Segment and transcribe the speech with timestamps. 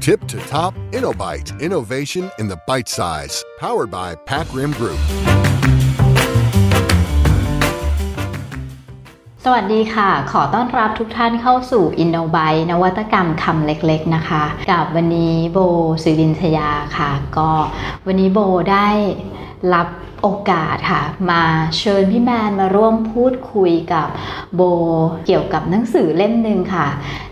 [0.00, 1.60] Tip to top InnoBite.
[1.60, 3.44] Innovation in the bite size.
[3.58, 5.00] Powered by Pac Rim Group.
[9.44, 15.58] สวัสดีค่ะ ขอต้อนรับทุกท่านเข้าสู่ i n n o b y นวัตกรรมคำเล็กๆนะคะ กับวันนี้โบ
[16.02, 17.50] สิรินทยาค่ะ ก็
[18.06, 18.38] วันนี้โบ
[18.70, 18.88] ได้
[19.74, 19.88] รับ
[20.22, 21.42] โอกาสค่ะ มา
[21.78, 24.08] เชิญพี่แมนมาร่วมพูดคุยกับ
[24.54, 24.60] โบ
[25.26, 26.88] เกี่ยวกับหนังสือเล่มหนึ่งค่ะ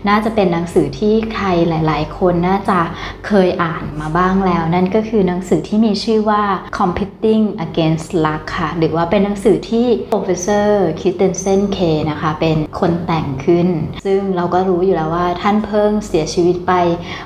[0.07, 2.79] น่าจะเป็นหนังสือที่ใครหลาย ๆ คนน่าจะ
[3.27, 6.43] เคยอ่านมาบ้างแล้ว นั่นก็คือหนังสือที่มีชื่อว่า
[6.77, 10.69] Competing Against Luck ค่ะ หรือว่าเป็นหนังสือที่ Professor
[11.01, 13.67] k i t t e n s e n K นะคะ เป็นคนแต่งขึ้น
[14.05, 16.73] ซึ่งเราก็รู้อยู่แล้วว่าท่านเพิ่งเสียชีวิตไป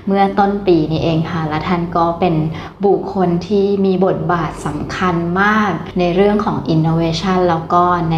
[0.08, 2.36] เมื่อต้นปีนี้เองค่ะ และท่านก็เป็น
[2.86, 5.53] บุคคลที่มีบทบาทสำคัญมาก
[6.00, 8.18] ในเรื่องของ Innovation แล้วก็ใน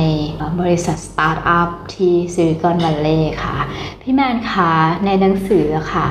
[0.59, 3.57] บริษัทสตาร์ทอัพที่ซิลิคอนวัลเลย์ค่ะ
[4.02, 4.71] พี่แมนคะ
[5.05, 6.07] ในหนังสือค่ะ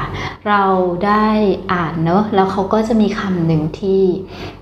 [0.49, 0.63] เรา
[1.07, 1.27] ได้
[1.73, 4.03] อ่านเนอะแล้วเขาก็จะมีคำหนึ่งที่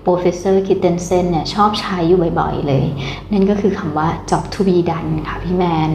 [0.05, 2.85] Professor k i t t e n s e n เนี่ยชอบใช้อยู่บ่อยๆเลย
[3.31, 5.91] นั่นก็คือคำว่า job to be done ค่ะพี่แมน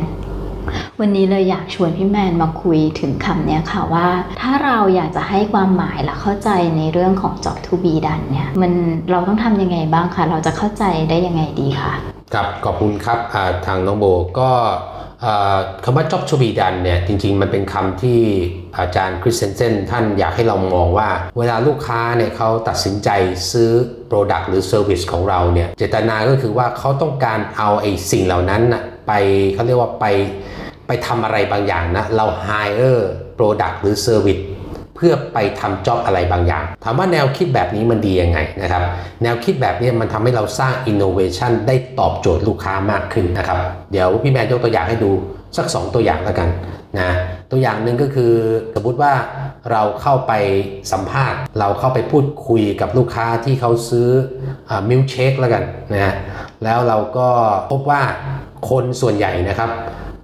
[1.01, 4.09] วันนี้เลยอยากชวนพี่แมนมาคุยถึงคำนี้ค่ะว่า
[4.41, 8.73] ถ้าเราอยากจะให้ความหมายและเข้าใจในเรื่องของ job to be done เนี่ยมัน
[9.11, 11.95] เราต้องทำยังไงบ้างคะเราจะเข้าใจได้ยังไงดีคะ
[12.35, 13.19] ครับขอบคุณครับ
[13.67, 14.05] ทางน้องโบ
[14.39, 14.51] ก็
[15.85, 18.21] คำว่า job to be done เนี่ยจริง ๆ มันเป็นคำที่
[18.79, 21.09] อาจารย์คริสเซนเซนท่านอยากให้เรามองว่า
[21.39, 23.09] เวลาลูกค้าเนี่ยเขาตัดสินใจ
[23.53, 23.73] ซื้อ
[24.11, 29.13] Product หรือ Service ของเราเนี่ยเจตนาก็คือว่าเขาต้องการเอาไอ้สิ่งเหล่านั้นนะไป
[29.55, 30.07] เขาเรียกว่าไป
[30.87, 33.01] ไปทำอะไรบางอย่างนะเรา hire
[33.39, 34.43] product หรือ service
[34.97, 38.83] เพื่อไปทำจ็อบอะไรบางอย่าง ถามว่าแนวคิดแบบนี้มันดียังไงนะครับ
[39.23, 43.59] แนวคิดแบบนี้มันทำให้เราสร้าง innovation ได้ตอบโจทย์ลูกค้ามากขึ้นนะครับ
[43.93, 45.11] เดี๋ยวพี่แมนยกตัวอย่างให้ดู
[45.57, 46.49] สัก 2 ตัวอย่างแล้วกัน
[46.99, 47.11] นะ
[47.51, 48.33] ตัวอย่างหนึ่งก็คือ
[48.75, 49.13] สมมติว่า
[49.73, 50.33] เราเข้าไป
[50.93, 54.09] สัมภาษณ์ เราเข้าไปพูดคุยกับลูกค้าที่เขาซื้อ
[54.89, 55.65] มิลเชคแล้วกัน
[55.95, 56.15] นะ
[56.65, 57.29] แล้วเราก็
[57.71, 58.03] พบว่า
[58.71, 59.71] คนส่วนใหญ่นะครับ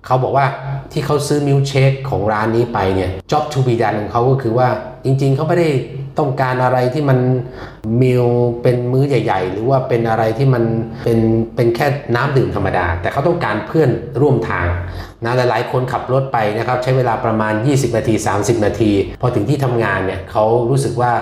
[0.06, 0.46] เขาบอกว่า
[0.92, 4.68] ที่เขาซื้อมิลเชคของร้านนี้ไปเนี่ย job to be done ของเขาก็คือว่า
[5.04, 5.68] จริงๆเขาไม่ได้
[6.18, 7.18] ต้องการอะไรที่มัน
[8.00, 8.24] มิล
[8.62, 10.64] เป็นมื้อใหญ่ ๆ หรือว่าเป็นอะไรที่มัน
[11.04, 11.18] เป็น
[11.56, 14.66] เป็นแค่น้ำดื่มธรรมดา แต่เขาต้องการเพื่อนร่วมทาง
[15.24, 21.12] นะหลายๆคนขับรถไปนะครับใช้เวลาประมาณ 20 นาที 30 นาที พอถึงที่ทำงานเนี่ยเขารู้สึกว่า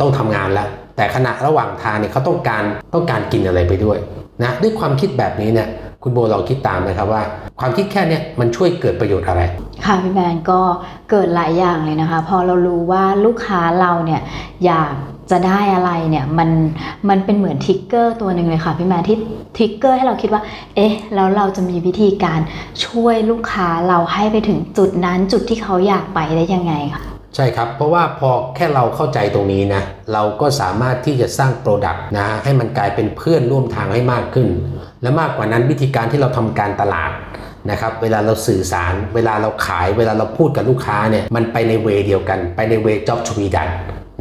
[0.00, 2.62] ต้องทำงานแล้ว แต่ขณะระหว่างทางเนี่ยเขาต้องการ
[2.94, 3.98] ต้องการกินอะไรไปด้วย
[4.42, 5.68] นะด้วยความคิดแบบนี้เนี่ย
[6.08, 7.22] คุณโบลองคิดตามนะครับว่า
[7.60, 9.42] ความคิดแค่นี้มันช่วยเกิดประโยชน์อะไร
[9.84, 10.60] ค่ะพี่แมนก็
[11.10, 14.20] เกิดหลายอย่างเลยนะคะ พอเรารู้ว่าลูกค้าเราเนี่ย
[14.64, 14.92] อยาก
[15.30, 16.50] จะได้อะไรเนี่ยมัน
[17.08, 19.16] มันเป็นเหมือนทิกเกอร์ตัวหนึ่งเลยค่ะพี่แมนที่
[19.58, 20.42] ทิกเกอร์ให้เราคิดว่า
[20.74, 22.40] เอ๊ะ แล้วเราจะมีวิธีการ
[22.86, 29.82] ช่วยลูกค้าเราให้ไปถึงจุดนั้นจุดที่เขาอยากไปได้ยังไงคะ ใช่ครับ เพราะว่าพอแค่เราเข้าใจตรงนี้นะ
[30.12, 34.48] เราก็สามารถที่จะสร้าง product นะให้มันกลายเป็นเพื่อนร่วมทางให้มากขึ้น
[35.02, 37.10] และมากกว่านั้นวิธีการที่เราทำการตลาด
[37.70, 43.68] นะครับเวลาเราสื่อสาร เวลาเราขาย เวลาเราพูดกับลูกค้าเนี่ยมันไปใน way เดียวกัน ไปใน way job to be done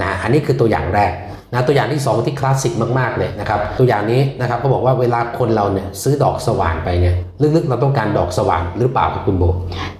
[0.01, 1.11] นะอันนี้คือตัวอย่างแรก
[1.53, 7.15] นะตัวอย่างที่ 2 ที่คลาสสิกมากๆเลยนะครับตัวอย่างนี้นะครับเขาบอกว่าเวลาคนเราเนี่ยซื้อดอกสว่านไปเนี่ย
[7.55, 9.43] ลึกๆเราต้องการดอกสว่านหรือเปล่าครับคุณโบ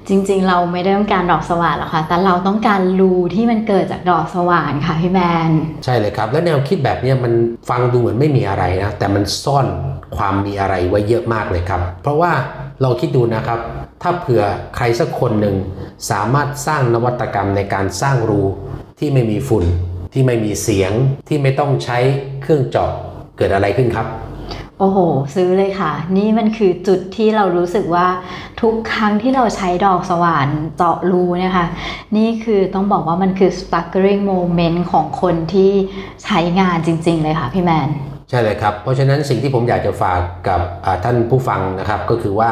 [0.10, 5.20] จริงๆ เราไม่ได้ต้องการดอกสว่านหรอกค่ะแต่เราต้องการรูที่มันเกิดจากดอกสว่านค่ะพี่แม
[5.50, 5.52] น
[5.86, 7.34] ใช่เลยครับ และแนวคิดแบบนี้มัน
[7.70, 9.68] ฟังดูเหมือนไม่มีอะไรนะแต่มันซ่อน
[10.18, 12.32] ความมีอะไรไว้เยอะมากเลยครับ เพราะว่า
[12.82, 13.60] เราคิดดูนะครับ
[14.02, 14.44] ถ้าเผื่อ
[14.76, 15.56] ใครสักคนหนึ่ง
[16.12, 18.42] สามารถสร้างนวัตกรรมในการสร้างรู
[19.00, 19.66] ที่ไม่มีฝุ่น
[20.16, 20.92] ที่ไม่มีเสียง
[21.28, 21.98] ที่ไม่ต้องใช้
[22.42, 22.92] เครื่องเจาะ
[23.38, 24.08] เกิดอะไรขึ้นครับ
[24.80, 24.98] โอ้โห
[25.36, 28.08] ซื้อเลยค่ะ นี่มันคือจุดที่เรารู้สึกว่า
[28.62, 31.66] ทุกครั้งที่เราใช้ดอกสว่านเจาะรูนะคะ
[32.18, 35.72] นี่คือต้องบอกว่ามันคือ struggling moment ของคนที่
[36.24, 37.90] ใช้งานจริง ๆ เลยค่ะพี่แมน
[38.30, 40.62] ใช่เลยครับ เพราะฉะนั้นสิ่งที่ผมอยากจะฝากกับ
[41.03, 42.52] ท่านผู้ฟังนะครับก็คือว่า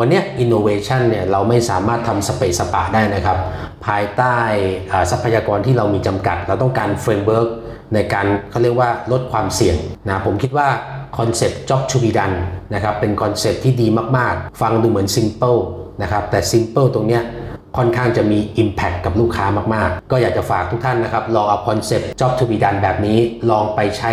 [0.00, 3.38] วันนี้ innovation เนี่ยเราไม่สามารถทำสะเปะสะปะได้นะครับ
[3.86, 4.36] ภายใต้
[5.10, 7.48] ทรัพยากรที่เรามีจำกัด เราต้องการ framework
[7.94, 9.76] ในการเขาเรียกว่าลดความเสี่ยง
[10.08, 10.68] นะผมคิดว่า
[11.18, 12.36] คอนเซ็ปต์ job to be done
[12.74, 13.86] นะครับเป็นคอนเซ็ปต์ที่ดี
[14.18, 15.58] มาก ๆ ฟังดูเหมือน simple
[16.02, 17.22] นะครับแต่ simple ตรงเนี้ย
[17.76, 23.18] ค่อนข้างจะมี Impact กับลูกค้ามากๆ ก็อยากจะฝากทุกท่านนะครับ ลองเอาคอนเซปต์ job to be done แบบนี้
[23.50, 24.12] ลองไปใช้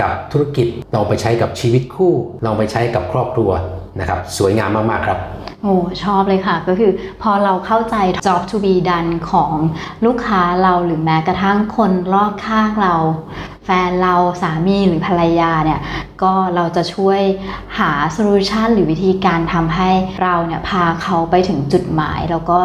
[0.00, 2.12] กับธุรกิจ ลองไปใช้กับชีวิตคู่
[2.44, 3.52] ลองไปใช้กับครอบครัว
[4.00, 5.18] นะครับสวยงามมากๆครับ
[5.62, 6.92] โอ้ชอบเลยค่ะก็คือ
[7.22, 7.96] พอเราเข้าใจ
[8.26, 9.52] job to be done ของ
[10.04, 12.94] ลูกค้าเราหรือแม้กระทั่งคนรอบข้างเรา
[13.64, 15.80] แฟนเราสามีหรือภรรยาเนี่ย
[16.22, 17.20] ก็เราจะช่วย
[17.78, 19.90] หาโซลูชันหรือวิธีการทำให้
[20.22, 22.58] เราเนี่ยพาเขาไปถึงจุดหมาย แล้วก็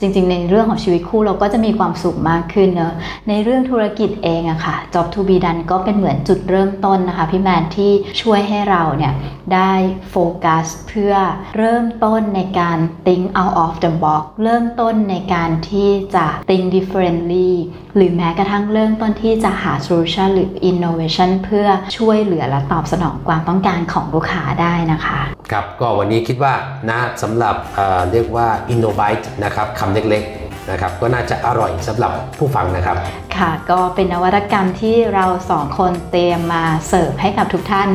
[0.00, 2.94] จริงๆ ในเรื่องของชีวิตคู่เราก็จะมีความสุขมากขึ้นเนอะ
[3.28, 7.92] ในเรื่องธุรกิจเองอะค่ะ Job to be done ก็เป็นเหมือนจุดเริ่มต้นนะคะพี่แมนที่
[8.22, 9.12] ช่วยให้เราเนี่ย
[9.54, 9.72] ได้
[10.10, 11.14] โฟกัสเพื่อ
[11.58, 17.50] เริ่มต้นในการ think out of the box เริ่มต้นในการที่จะ think differently
[17.96, 21.66] หรือแม้กระทั่งเริ่มต้นที่จะหา solution หรือ innovation เพื่อ
[21.96, 25.20] ช่วยเหลือและตอบสนองความต้องการของลูกค้าได้นะคะ
[25.52, 26.54] ครับก็วันนี้คิดว่า
[26.90, 32.96] นะสำหรับเอ่อเรียกว่า Innovite นะครับคำเล็กๆนะครับก็น่าจะอร่อยสำหรับผู้ฟังนะครับ
[33.36, 37.88] ค่ะ ก็เป็นนวัตกรรมที่เราสองคนเตรียมมาเสิร์ฟให้กับทุกท่าน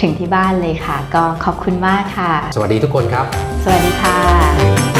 [0.00, 3.26] ถึงที่บ้านเลยค่ะ ก็ขอบคุณมากค่ะ สวัสดีทุกคนครับ
[3.64, 4.91] สวัสดีค่ะ